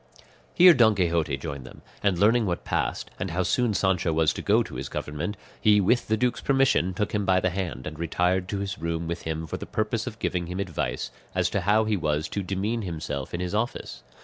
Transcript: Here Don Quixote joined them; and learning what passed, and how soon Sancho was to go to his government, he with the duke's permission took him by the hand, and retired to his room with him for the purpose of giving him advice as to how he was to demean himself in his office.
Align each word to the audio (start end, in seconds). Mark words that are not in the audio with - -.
Here 0.55 0.73
Don 0.73 0.95
Quixote 0.95 1.37
joined 1.37 1.63
them; 1.63 1.83
and 2.01 2.17
learning 2.17 2.47
what 2.47 2.65
passed, 2.65 3.11
and 3.19 3.29
how 3.29 3.43
soon 3.43 3.75
Sancho 3.75 4.11
was 4.11 4.33
to 4.33 4.41
go 4.41 4.63
to 4.63 4.73
his 4.77 4.89
government, 4.89 5.37
he 5.61 5.79
with 5.79 6.07
the 6.07 6.17
duke's 6.17 6.41
permission 6.41 6.95
took 6.95 7.11
him 7.13 7.23
by 7.23 7.39
the 7.39 7.51
hand, 7.51 7.85
and 7.85 7.99
retired 7.99 8.47
to 8.47 8.57
his 8.57 8.79
room 8.79 9.07
with 9.07 9.21
him 9.29 9.45
for 9.45 9.57
the 9.57 9.67
purpose 9.67 10.07
of 10.07 10.17
giving 10.17 10.47
him 10.47 10.59
advice 10.59 11.11
as 11.35 11.51
to 11.51 11.61
how 11.61 11.85
he 11.85 11.97
was 11.97 12.27
to 12.29 12.41
demean 12.41 12.81
himself 12.81 13.31
in 13.31 13.41
his 13.41 13.53
office. 13.53 14.01